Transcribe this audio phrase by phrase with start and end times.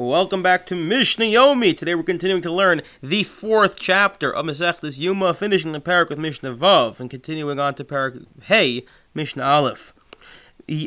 [0.00, 1.76] Welcome back to Mishnah Yomi.
[1.76, 6.18] Today we're continuing to learn the fourth chapter of Masechtas Yuma, finishing the perek with
[6.18, 9.92] Mishnah Vav and continuing on to perek Hey, Mishnah Aleph.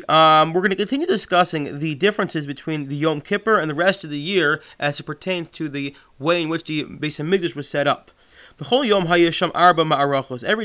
[0.08, 4.02] Um, we're going to continue discussing the differences between the Yom Kippur and the rest
[4.02, 7.68] of the year as it pertains to the way in which the Beis Hamikdash was
[7.68, 8.10] set up.
[8.58, 8.88] Every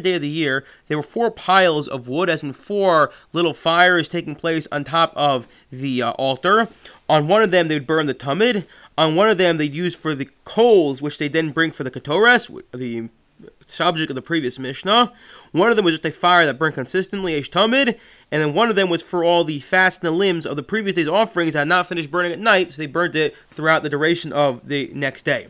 [0.02, 4.08] day of the year, there were four piles of wood, as in four little fires
[4.08, 6.68] taking place on top of the uh, altar.
[7.10, 8.66] On one of them, they'd burn the tamid.
[8.98, 11.89] On one of them, they'd use for the coals, which they then bring for the
[11.92, 13.10] ketores, the
[13.66, 15.11] subject of the previous Mishnah.
[15.52, 17.97] One of them was just a fire that burned consistently, Eish Tamid,
[18.32, 20.64] and then one of them was for all the fats and the limbs of the
[20.64, 23.82] previous day's offerings that had not finished burning at night, so they burned it throughout
[23.82, 25.47] the duration of the next day.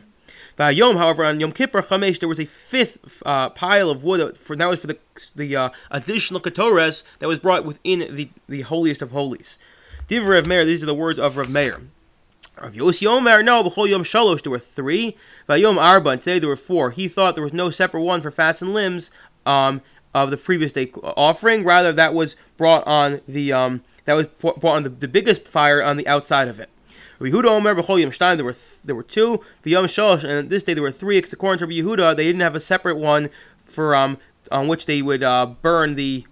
[0.58, 4.56] Yom, however, on Yom Kippur Chamesh, there was a fifth uh, pile of wood for
[4.56, 4.98] that was for the
[5.34, 9.58] the uh, additional ketores that was brought within the, the holiest of holies.
[10.08, 11.80] Div Rav Meir, these are the words of Rav Meir.
[12.60, 15.16] Rav Yossi Omer, no, b'chol Yom Shalosh, there were three.
[15.48, 16.90] Vayom Arba, and today there were four.
[16.90, 19.10] He thought there was no separate one for fats and limbs
[19.46, 21.64] um, of the previous day offering.
[21.64, 25.82] Rather, that was brought on the um, that was brought on the, the biggest fire
[25.82, 26.68] on the outside of it.
[27.20, 29.42] Yehuda Omer b'chol Yom Shtaim, there were th- there were two.
[29.64, 31.18] V'Yom Shalosh, and this day there were three.
[31.18, 33.30] According to Yehuda, they didn't have a separate one
[33.66, 34.18] for um
[34.50, 36.24] on which they would uh, burn the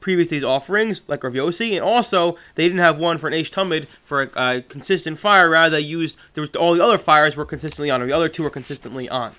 [0.00, 3.50] previous day's offerings, like Rav Yossi, and also they didn't have one for an Eish
[3.50, 5.48] Tamid for a, consistent fire.
[5.48, 8.28] Rather, they used there was all the other fires were consistently on, or the other
[8.28, 9.32] two were consistently on.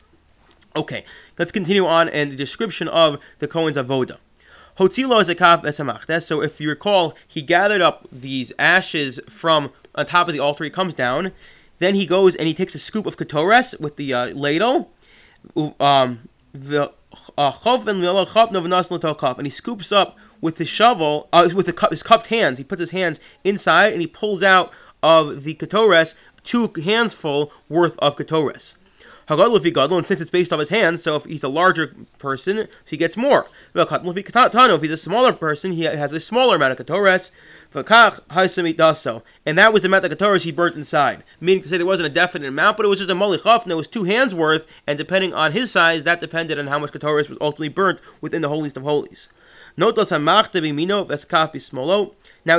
[0.76, 1.06] Okay,
[1.38, 4.18] let's continue on and the description of the Kohen's avoda.
[4.80, 6.24] Hotzilo is a kaf esamachtes.
[6.24, 10.64] So if you recall, he gathered up these ashes from on top of the altar.
[10.64, 11.32] He comes down,
[11.80, 14.92] then he goes and he takes a scoop of ketores with the uh, ladle.
[15.80, 16.92] Um, the
[17.38, 17.52] uh,
[19.38, 22.58] and he scoops up with his shovel, uh, with cup, his cupped hands.
[22.58, 27.52] He puts his hands inside and he pulls out of the ketores two hands full
[27.70, 28.76] worth of ketores.
[29.28, 31.96] Hagadol if gadol, and since it's based off his hands, so if he's a larger
[32.20, 33.48] person, he gets more.
[33.74, 37.32] V'katmul fi katano, if he's a smaller person, he has a smaller amount of ketores.
[37.74, 41.24] And that was the amount of ketores he burnt inside.
[41.42, 43.72] Meaning to say there wasn't a definite amount, but it was just a molichaf, and
[43.72, 46.92] it was two hands worth, and depending on his size, that depended on how much
[46.92, 49.30] ketores was ultimately burnt within the holiest of holies.
[49.78, 49.96] Now he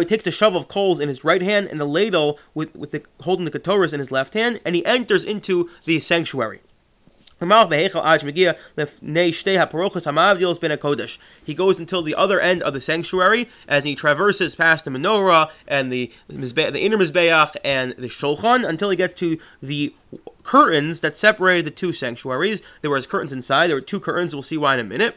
[0.05, 3.03] takes the shovel of coals in his right hand and the ladle with, with the,
[3.23, 6.61] holding the ketores in his left hand, and he enters into the sanctuary.
[7.39, 7.71] He goes
[11.79, 16.11] until the other end of the sanctuary as he traverses past the menorah and the,
[16.29, 19.95] the inner mizbeach and the shulchan until he gets to the
[20.45, 22.63] curtains that separated the two sanctuaries.
[22.81, 23.67] There were curtains inside.
[23.67, 24.35] There were two curtains.
[24.35, 25.17] We'll see why in a minute.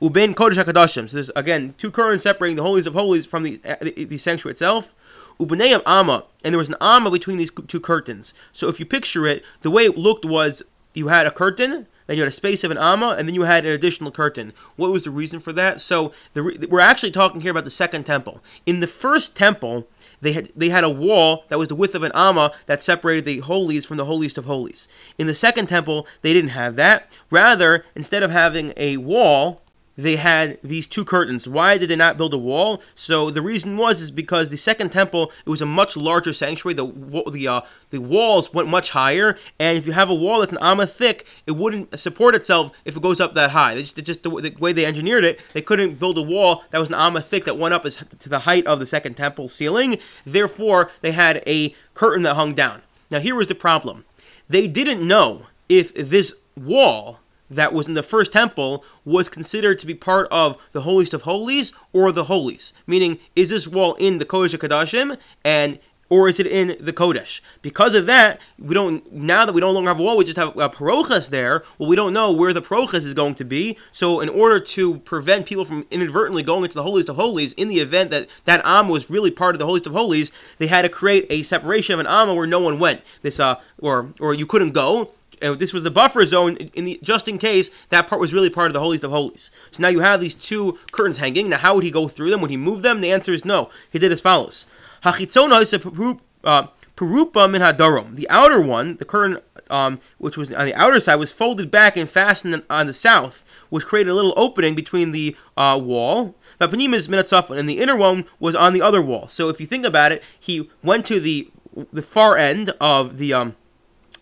[0.00, 1.08] Uben Kodesh HaKadoshim.
[1.08, 4.18] So there's, again, two curtains separating the holies of holies from the, uh, the, the
[4.18, 4.94] sanctuary itself.
[5.38, 6.24] Ubenayim Amma.
[6.44, 8.34] And there was an Amma between these two curtains.
[8.52, 10.62] So if you picture it, the way it looked was
[10.94, 13.42] you had a curtain, then you had a space of an amma, and then you
[13.42, 14.52] had an additional curtain.
[14.74, 15.80] What was the reason for that?
[15.80, 18.42] So the, we're actually talking here about the second temple.
[18.66, 19.86] In the first temple,
[20.20, 23.26] they had they had a wall that was the width of an amma that separated
[23.26, 24.88] the holies from the holiest of holies.
[25.18, 27.16] In the second temple, they didn't have that.
[27.30, 29.62] Rather, instead of having a wall,
[30.02, 31.46] they had these two curtains.
[31.46, 32.82] Why did they not build a wall?
[32.94, 36.74] So the reason was is because the second temple it was a much larger sanctuary.
[36.74, 36.86] The
[37.30, 40.58] the uh, the walls went much higher, and if you have a wall that's an
[40.60, 43.74] amma thick, it wouldn't support itself if it goes up that high.
[43.74, 46.78] It's just, just the, the, way they engineered it, they couldn't build a wall that
[46.78, 49.48] was an amma thick that went up as, to the height of the second temple
[49.48, 49.98] ceiling.
[50.24, 52.82] Therefore, they had a curtain that hung down.
[53.10, 54.04] Now here was the problem:
[54.48, 57.18] they didn't know if this wall
[57.50, 61.22] that was in the first temple was considered to be part of the holiest of
[61.22, 62.72] holies or the holies.
[62.86, 65.78] Meaning, is this wall in the Kodesh Kadashim and
[66.10, 67.40] or is it in the Kodesh?
[67.62, 70.36] Because of that, we don't now that we no longer have a wall, we just
[70.36, 71.62] have a parochas there.
[71.78, 73.78] Well, we don't know where the parochas is going to be.
[73.92, 77.68] So, in order to prevent people from inadvertently going into the holiest of holies, in
[77.68, 80.82] the event that that am was really part of the holiest of holies, they had
[80.82, 83.02] to create a separation of an amma where no one went.
[83.22, 87.00] This uh, or or you couldn't go and this was the buffer zone in the
[87.02, 89.50] just in case that part was really part of the holiest of holies.
[89.70, 91.48] So now you have these two curtains hanging.
[91.48, 92.40] Now, how would he go through them?
[92.40, 93.00] Would he move them?
[93.00, 93.70] The answer is no.
[93.90, 94.66] He did as follows.
[95.04, 98.14] Hachitzona is a perupa min hadarom.
[98.14, 99.38] The outer one, the curtain,
[99.70, 103.44] um, which was on the outer side, was folded back and fastened on the south,
[103.70, 106.34] which created a little opening between the uh, wall.
[106.60, 109.26] Vapanim is minatzafon, and the inner one was on the other wall.
[109.26, 111.50] So if you think about it, he went to the
[111.92, 113.56] the far end of the um,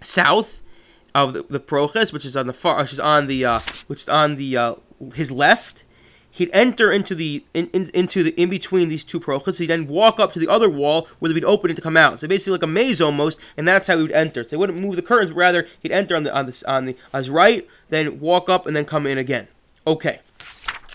[0.02, 0.60] south
[1.24, 4.02] of the, the proches, which is on the far, which is on the uh, which
[4.02, 4.74] is on the uh,
[5.14, 5.84] his left.
[6.30, 9.58] he'd enter into the in, in, into the in between these two prochas.
[9.58, 12.20] He'd then walk up to the other wall where they'd open it to come out.
[12.20, 14.44] So basically like a maze almost, and that's how he would enter.
[14.44, 16.84] So he wouldn't move the curtains, but rather he'd enter on the on the on
[16.86, 19.48] the on his right, then walk up and then come in again.
[19.86, 20.20] Okay.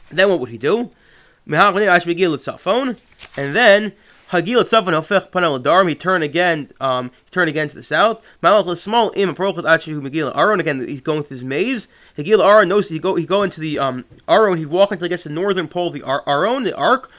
[0.09, 0.91] Then what would he do?
[2.59, 2.95] phone,
[3.35, 3.93] and then
[4.33, 5.87] Hagil Tzafan Hofech Panel Darim.
[5.87, 6.71] He turned again.
[6.81, 8.25] Um, he turned again to the south.
[8.41, 10.59] Malach small im Prochas Achihu Megillah Aron.
[10.59, 11.87] Again, he's going through his maze.
[12.17, 14.57] Hagil Aron knows he go he go into the um aron.
[14.57, 17.11] He'd walk until he gets the northern pole of the aron the ark.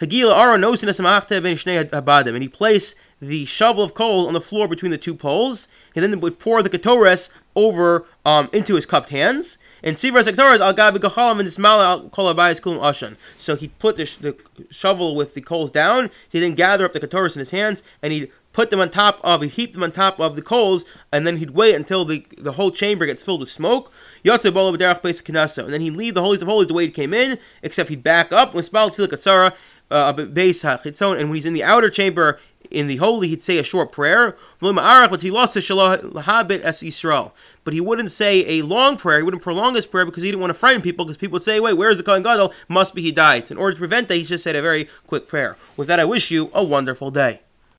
[0.00, 4.32] Hagil Aron knows in ben Shnei Abadim, and he placed the shovel of coal on
[4.32, 5.66] the floor between the two poles.
[5.92, 7.30] He then would pour the ketores
[7.60, 9.58] over um, into his cupped hands.
[9.82, 13.16] And Sivra Sektoras al Gabi Gachalam and Ismail al Kolabayas Kulim Ashan.
[13.38, 14.36] So he put the, sh- the,
[14.70, 18.12] shovel with the coals down, he then gathered up the ketores in his hands, and
[18.12, 21.26] he put them on top of, he heaped them on top of the coals, and
[21.26, 23.92] then he'd wait until the, the whole chamber gets filled with smoke.
[24.24, 28.02] And then he'd leave the Holies of Holies the way he came in, except he'd
[28.02, 29.54] back up, with Spal Tefillah Katsara,
[29.90, 32.38] uh, base and when he's in the outer chamber
[32.70, 34.36] in the holy, he'd say a short prayer.
[34.60, 37.34] But he lost the Shahabit as Israel.
[37.64, 39.18] But he wouldn't say a long prayer.
[39.18, 41.04] He wouldn't prolong his prayer because he didn't want to frighten people.
[41.04, 42.52] Because people would say, "Wait, where's the Kohen Gadol?
[42.68, 44.88] Must be he died." So in order to prevent that, he just said a very
[45.06, 45.56] quick prayer.
[45.76, 47.40] With that, I wish you a wonderful day.